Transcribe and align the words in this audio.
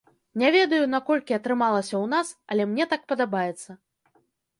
Не 0.41 0.47
ведаю, 0.53 0.77
наколькі 0.93 1.35
атрымалася 1.39 1.93
ў 1.93 2.05
нас, 2.13 2.31
але 2.55 2.67
мне 2.71 2.87
так 2.95 3.05
падабаецца. 3.13 3.77